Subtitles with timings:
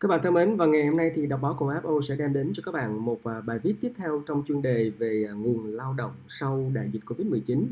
[0.00, 2.32] Các bạn thân mến, và ngày hôm nay thì đọc báo cùng FO sẽ đem
[2.32, 5.32] đến cho các bạn một à, bài viết tiếp theo trong chuyên đề về à,
[5.32, 7.64] nguồn lao động sau đại dịch Covid-19.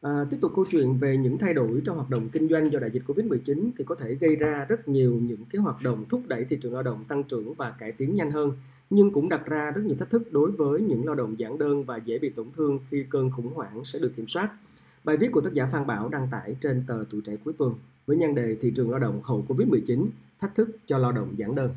[0.00, 2.78] À, tiếp tục câu chuyện về những thay đổi trong hoạt động kinh doanh do
[2.78, 6.22] đại dịch Covid-19 thì có thể gây ra rất nhiều những cái hoạt động thúc
[6.26, 8.52] đẩy thị trường lao động tăng trưởng và cải tiến nhanh hơn,
[8.90, 11.84] nhưng cũng đặt ra rất nhiều thách thức đối với những lao động giản đơn
[11.84, 14.50] và dễ bị tổn thương khi cơn khủng hoảng sẽ được kiểm soát.
[15.04, 17.74] Bài viết của tác giả Phan Bảo đăng tải trên tờ Tuổi Trẻ cuối tuần
[18.06, 20.06] với nhan đề Thị trường lao động hậu Covid-19,
[20.40, 21.74] thách thức cho lao động giản đơn.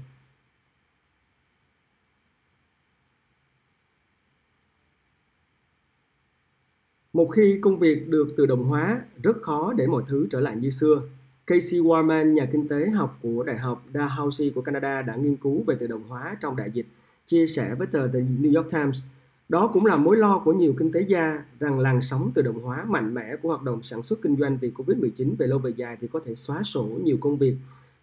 [7.14, 10.56] Một khi công việc được tự động hóa, rất khó để mọi thứ trở lại
[10.56, 11.02] như xưa.
[11.48, 15.64] Casey Warman, nhà kinh tế học của Đại học Dalhousie của Canada đã nghiên cứu
[15.68, 16.86] về tự động hóa trong đại dịch,
[17.26, 19.02] chia sẻ với tờ The New York Times.
[19.50, 22.60] Đó cũng là mối lo của nhiều kinh tế gia rằng làn sóng tự động
[22.60, 25.72] hóa mạnh mẽ của hoạt động sản xuất kinh doanh vì Covid-19 về lâu về
[25.76, 27.56] dài thì có thể xóa sổ nhiều công việc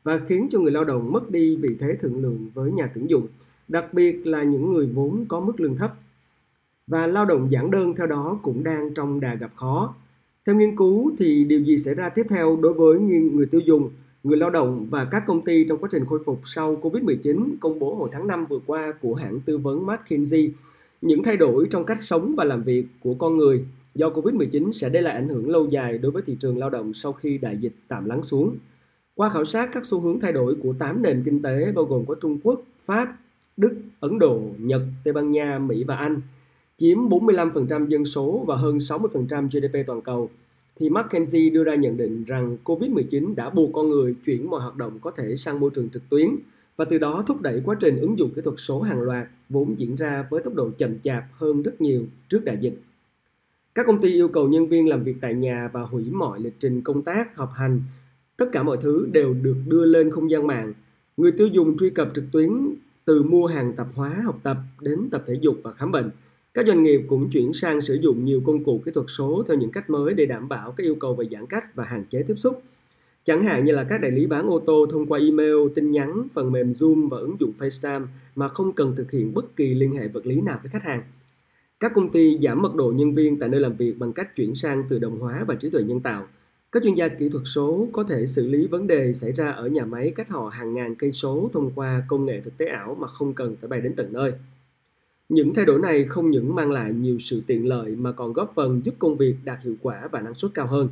[0.04, 3.10] và khiến cho người lao động mất đi vị thế thượng lượng với nhà tuyển
[3.10, 3.26] dụng,
[3.68, 5.94] đặc biệt là những người vốn có mức lương thấp.
[6.86, 9.94] Và lao động giản đơn theo đó cũng đang trong đà gặp khó.
[10.46, 13.90] Theo nghiên cứu thì điều gì xảy ra tiếp theo đối với người tiêu dùng,
[14.24, 17.78] người lao động và các công ty trong quá trình khôi phục sau Covid-19 công
[17.78, 20.52] bố hồi tháng 5 vừa qua của hãng tư vấn McKinsey
[21.00, 24.88] những thay đổi trong cách sống và làm việc của con người do Covid-19 sẽ
[24.88, 27.56] để lại ảnh hưởng lâu dài đối với thị trường lao động sau khi đại
[27.56, 28.56] dịch tạm lắng xuống.
[29.16, 32.06] Qua khảo sát các xu hướng thay đổi của 8 nền kinh tế bao gồm
[32.06, 33.16] có Trung Quốc, Pháp,
[33.56, 36.20] Đức, Ấn Độ, Nhật, Tây Ban Nha, Mỹ và Anh,
[36.76, 40.30] chiếm 45% dân số và hơn 60% GDP toàn cầu,
[40.76, 44.76] thì McKinsey đưa ra nhận định rằng COVID-19 đã buộc con người chuyển mọi hoạt
[44.76, 46.28] động có thể sang môi trường trực tuyến
[46.76, 49.78] và từ đó thúc đẩy quá trình ứng dụng kỹ thuật số hàng loạt vốn
[49.78, 52.80] diễn ra với tốc độ chậm chạp hơn rất nhiều trước đại dịch.
[53.74, 56.54] Các công ty yêu cầu nhân viên làm việc tại nhà và hủy mọi lịch
[56.58, 57.80] trình công tác, học hành.
[58.36, 60.72] Tất cả mọi thứ đều được đưa lên không gian mạng.
[61.16, 62.50] Người tiêu dùng truy cập trực tuyến
[63.04, 66.10] từ mua hàng tạp hóa học tập đến tập thể dục và khám bệnh.
[66.54, 69.56] Các doanh nghiệp cũng chuyển sang sử dụng nhiều công cụ kỹ thuật số theo
[69.56, 72.22] những cách mới để đảm bảo các yêu cầu về giãn cách và hạn chế
[72.22, 72.62] tiếp xúc.
[73.24, 76.22] Chẳng hạn như là các đại lý bán ô tô thông qua email, tin nhắn,
[76.34, 79.92] phần mềm Zoom và ứng dụng FaceTime mà không cần thực hiện bất kỳ liên
[79.92, 81.02] hệ vật lý nào với khách hàng.
[81.80, 84.54] Các công ty giảm mật độ nhân viên tại nơi làm việc bằng cách chuyển
[84.54, 86.26] sang tự động hóa và trí tuệ nhân tạo.
[86.74, 89.66] Các chuyên gia kỹ thuật số có thể xử lý vấn đề xảy ra ở
[89.66, 92.96] nhà máy cách họ hàng ngàn cây số thông qua công nghệ thực tế ảo
[93.00, 94.32] mà không cần phải bay đến tận nơi.
[95.28, 98.52] Những thay đổi này không những mang lại nhiều sự tiện lợi mà còn góp
[98.56, 100.88] phần giúp công việc đạt hiệu quả và năng suất cao hơn.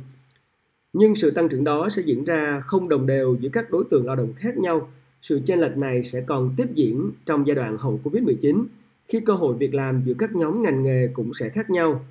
[0.93, 4.05] Nhưng sự tăng trưởng đó sẽ diễn ra không đồng đều giữa các đối tượng
[4.05, 4.89] lao động khác nhau.
[5.21, 8.65] Sự chênh lệch này sẽ còn tiếp diễn trong giai đoạn hậu Covid-19
[9.07, 12.05] khi cơ hội việc làm giữa các nhóm ngành nghề cũng sẽ khác nhau.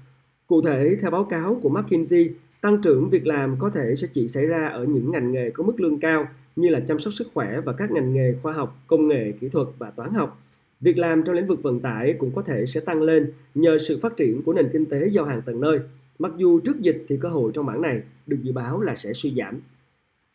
[0.46, 2.30] Cụ thể, theo báo cáo của McKinsey,
[2.62, 5.64] tăng trưởng việc làm có thể sẽ chỉ xảy ra ở những ngành nghề có
[5.64, 8.76] mức lương cao như là chăm sóc sức khỏe và các ngành nghề khoa học,
[8.86, 10.42] công nghệ, kỹ thuật và toán học.
[10.80, 13.98] Việc làm trong lĩnh vực vận tải cũng có thể sẽ tăng lên nhờ sự
[14.02, 15.80] phát triển của nền kinh tế giao hàng tận nơi.
[16.18, 19.12] Mặc dù trước dịch thì cơ hội trong mảng này được dự báo là sẽ
[19.12, 19.60] suy giảm.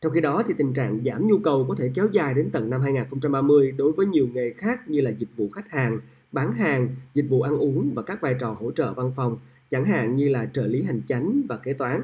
[0.01, 2.69] Trong khi đó thì tình trạng giảm nhu cầu có thể kéo dài đến tận
[2.69, 5.99] năm 2030 đối với nhiều nghề khác như là dịch vụ khách hàng,
[6.31, 9.37] bán hàng, dịch vụ ăn uống và các vai trò hỗ trợ văn phòng,
[9.69, 12.01] chẳng hạn như là trợ lý hành chánh và kế toán.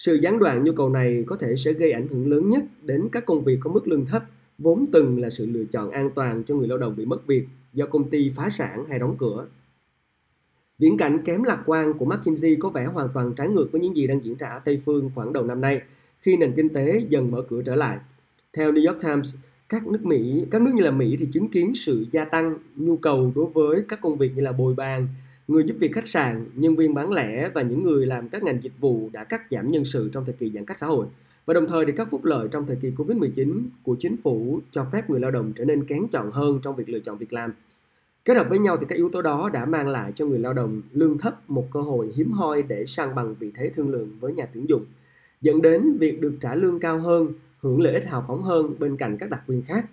[0.00, 3.08] Sự gián đoạn nhu cầu này có thể sẽ gây ảnh hưởng lớn nhất đến
[3.12, 4.24] các công việc có mức lương thấp,
[4.58, 7.46] vốn từng là sự lựa chọn an toàn cho người lao động bị mất việc
[7.72, 9.46] do công ty phá sản hay đóng cửa.
[10.78, 13.96] Viễn cảnh kém lạc quan của McKinsey có vẻ hoàn toàn trái ngược với những
[13.96, 15.82] gì đang diễn ra ở Tây Phương khoảng đầu năm nay,
[16.20, 17.98] khi nền kinh tế dần mở cửa trở lại.
[18.52, 19.34] Theo New York Times,
[19.68, 22.96] các nước Mỹ, các nước như là Mỹ thì chứng kiến sự gia tăng nhu
[22.96, 25.08] cầu đối với các công việc như là bồi bàn,
[25.50, 28.62] người giúp việc khách sạn, nhân viên bán lẻ và những người làm các ngành
[28.62, 31.06] dịch vụ đã cắt giảm nhân sự trong thời kỳ giãn cách xã hội.
[31.46, 34.86] Và đồng thời thì các phúc lợi trong thời kỳ Covid-19 của chính phủ cho
[34.92, 37.52] phép người lao động trở nên kén chọn hơn trong việc lựa chọn việc làm.
[38.24, 40.52] Kết hợp với nhau thì các yếu tố đó đã mang lại cho người lao
[40.52, 44.10] động lương thấp một cơ hội hiếm hoi để sang bằng vị thế thương lượng
[44.20, 44.84] với nhà tuyển dụng,
[45.40, 48.96] dẫn đến việc được trả lương cao hơn, hưởng lợi ích hào phóng hơn bên
[48.96, 49.86] cạnh các đặc quyền khác.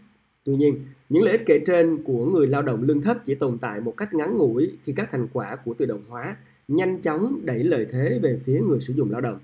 [0.48, 0.80] Tuy nhiên,
[1.10, 3.98] những lợi ích kể trên của người lao động lương thấp chỉ tồn tại một
[3.98, 6.36] cách ngắn ngủi khi các thành quả của tự động hóa
[6.68, 9.40] nhanh chóng đẩy lợi thế về phía người sử dụng lao động.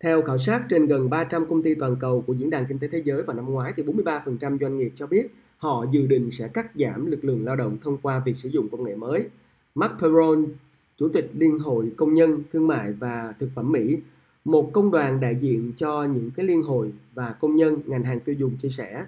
[0.00, 2.88] Theo khảo sát trên gần 300 công ty toàn cầu của Diễn đàn Kinh tế
[2.88, 5.26] Thế giới vào năm ngoái thì 43% doanh nghiệp cho biết
[5.56, 8.68] họ dự định sẽ cắt giảm lực lượng lao động thông qua việc sử dụng
[8.68, 9.28] công nghệ mới.
[9.74, 10.44] Mark Perron,
[10.96, 13.98] Chủ tịch Liên hội Công nhân, Thương mại và Thực phẩm Mỹ,
[14.44, 18.20] một công đoàn đại diện cho những cái liên hội và công nhân ngành hàng
[18.20, 19.04] tiêu dùng chia sẻ.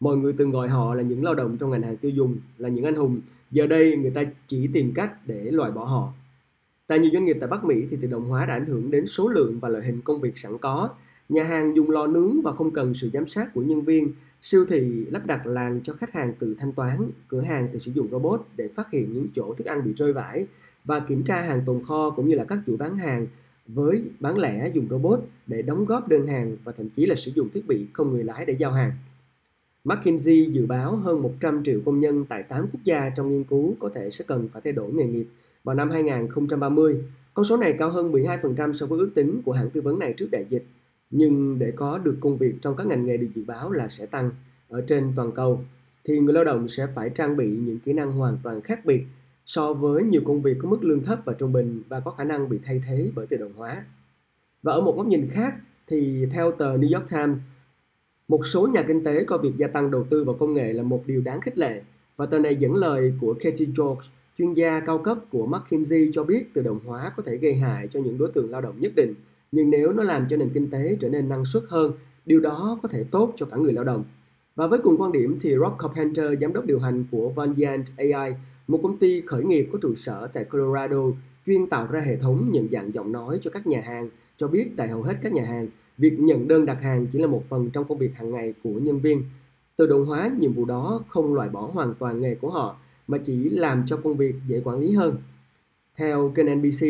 [0.00, 2.68] Mọi người từng gọi họ là những lao động trong ngành hàng tiêu dùng, là
[2.68, 3.20] những anh hùng.
[3.50, 6.12] Giờ đây người ta chỉ tìm cách để loại bỏ họ.
[6.86, 9.06] Tại nhiều doanh nghiệp tại Bắc Mỹ thì tự động hóa đã ảnh hưởng đến
[9.06, 10.88] số lượng và loại hình công việc sẵn có,
[11.30, 14.12] Nhà hàng dùng lò nướng và không cần sự giám sát của nhân viên.
[14.42, 17.10] Siêu thị lắp đặt làn cho khách hàng tự thanh toán.
[17.28, 20.12] Cửa hàng thì sử dụng robot để phát hiện những chỗ thức ăn bị rơi
[20.12, 20.46] vãi
[20.84, 23.26] và kiểm tra hàng tồn kho cũng như là các chủ bán hàng
[23.66, 27.30] với bán lẻ dùng robot để đóng góp đơn hàng và thậm chí là sử
[27.34, 28.92] dụng thiết bị không người lái để giao hàng.
[29.84, 33.74] McKinsey dự báo hơn 100 triệu công nhân tại 8 quốc gia trong nghiên cứu
[33.80, 35.26] có thể sẽ cần phải thay đổi nghề nghiệp
[35.64, 37.04] vào năm 2030.
[37.34, 40.14] Con số này cao hơn 12% so với ước tính của hãng tư vấn này
[40.16, 40.64] trước đại dịch.
[41.10, 44.06] Nhưng để có được công việc trong các ngành nghề được dự báo là sẽ
[44.06, 44.30] tăng
[44.68, 45.60] ở trên toàn cầu,
[46.04, 49.04] thì người lao động sẽ phải trang bị những kỹ năng hoàn toàn khác biệt
[49.46, 52.24] so với nhiều công việc có mức lương thấp và trung bình và có khả
[52.24, 53.84] năng bị thay thế bởi tự động hóa.
[54.62, 55.54] Và ở một góc nhìn khác
[55.86, 57.38] thì theo tờ New York Times,
[58.30, 60.82] một số nhà kinh tế coi việc gia tăng đầu tư vào công nghệ là
[60.82, 61.82] một điều đáng khích lệ
[62.16, 66.24] và tờ này dẫn lời của Katie George, chuyên gia cao cấp của McKinsey cho
[66.24, 68.92] biết tự động hóa có thể gây hại cho những đối tượng lao động nhất
[68.96, 69.14] định,
[69.52, 71.92] nhưng nếu nó làm cho nền kinh tế trở nên năng suất hơn,
[72.26, 74.04] điều đó có thể tốt cho cả người lao động.
[74.56, 78.34] Và với cùng quan điểm thì Rob Carpenter, giám đốc điều hành của Valiant AI,
[78.68, 81.02] một công ty khởi nghiệp có trụ sở tại Colorado
[81.46, 84.66] chuyên tạo ra hệ thống nhận dạng giọng nói cho các nhà hàng, cho biết
[84.76, 85.68] tại hầu hết các nhà hàng,
[86.00, 88.70] việc nhận đơn đặt hàng chỉ là một phần trong công việc hàng ngày của
[88.70, 89.22] nhân viên.
[89.76, 92.76] Tự động hóa nhiệm vụ đó không loại bỏ hoàn toàn nghề của họ,
[93.06, 95.16] mà chỉ làm cho công việc dễ quản lý hơn.
[95.96, 96.86] Theo kênh NBC,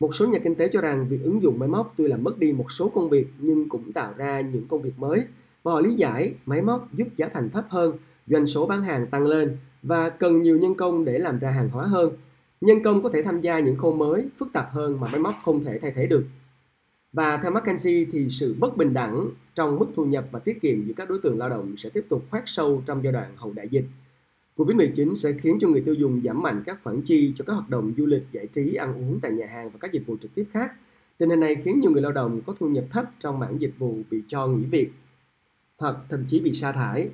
[0.00, 2.38] một số nhà kinh tế cho rằng việc ứng dụng máy móc tuy làm mất
[2.38, 5.24] đi một số công việc nhưng cũng tạo ra những công việc mới
[5.62, 9.06] và họ lý giải máy móc giúp giá thành thấp hơn, doanh số bán hàng
[9.06, 12.12] tăng lên và cần nhiều nhân công để làm ra hàng hóa hơn.
[12.60, 15.34] Nhân công có thể tham gia những khâu mới, phức tạp hơn mà máy móc
[15.44, 16.24] không thể thay thế được.
[17.12, 20.84] Và theo McKinsey thì sự bất bình đẳng trong mức thu nhập và tiết kiệm
[20.86, 23.52] giữa các đối tượng lao động sẽ tiếp tục khoét sâu trong giai đoạn hậu
[23.52, 23.84] đại dịch.
[24.56, 27.70] Covid-19 sẽ khiến cho người tiêu dùng giảm mạnh các khoản chi cho các hoạt
[27.70, 30.34] động du lịch, giải trí, ăn uống tại nhà hàng và các dịch vụ trực
[30.34, 30.72] tiếp khác.
[31.18, 33.74] Tình hình này khiến nhiều người lao động có thu nhập thấp trong mảng dịch
[33.78, 34.90] vụ bị cho nghỉ việc
[35.78, 37.08] hoặc thậm chí bị sa thải.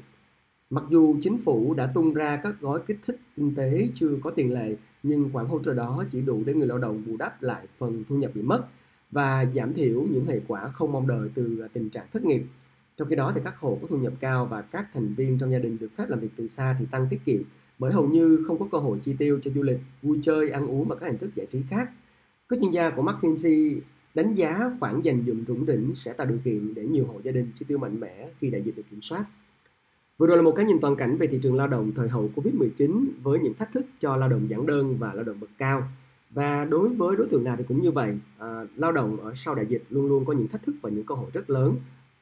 [0.71, 4.31] Mặc dù chính phủ đã tung ra các gói kích thích kinh tế chưa có
[4.31, 7.43] tiền lệ, nhưng khoản hỗ trợ đó chỉ đủ để người lao động bù đắp
[7.43, 8.65] lại phần thu nhập bị mất
[9.17, 12.43] và giảm thiểu những hệ quả không mong đợi từ à, tình trạng thất nghiệp.
[12.97, 15.53] Trong khi đó thì các hộ có thu nhập cao và các thành viên trong
[15.53, 17.43] gia đình được phép làm việc từ xa thì tăng tiết kiệm
[17.79, 20.67] bởi hầu như không có cơ hội chi tiêu cho du lịch, vui chơi, ăn
[20.67, 21.91] uống và các hình thức giải trí khác.
[22.49, 23.81] Các chuyên gia của McKinsey
[24.15, 27.33] đánh giá khoản dành dụm rủng rỉnh sẽ tạo điều kiện để nhiều hộ gia
[27.33, 29.25] đình chi tiêu mạnh mẽ khi đại dịch được kiểm soát.
[30.19, 32.31] Vừa rồi là một cái nhìn toàn cảnh về thị trường lao động thời hậu
[32.37, 35.89] Covid-19 với những thách thức cho lao động giản đơn và lao động bậc cao.
[36.37, 39.55] Và đối với đối tượng nào thì cũng như vậy, à, lao động ở sau
[39.55, 41.77] đại dịch luôn luôn có những thách thức và những cơ hội rất lớn.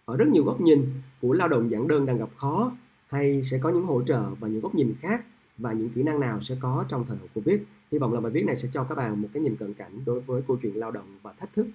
[0.05, 0.87] Ở rất nhiều góc nhìn
[1.21, 2.73] của lao động giản đơn đang gặp khó
[3.09, 5.25] hay sẽ có những hỗ trợ và những góc nhìn khác
[5.59, 7.61] và những kỹ năng nào sẽ có trong thời hậu Covid.
[7.93, 9.93] Hy vọng là bài viết này sẽ cho các bạn một cái nhìn cận cảnh
[10.07, 11.67] đối với câu chuyện lao động và thách thức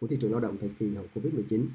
[0.00, 1.66] của thị trường lao động thời kỳ hậu Covid-19.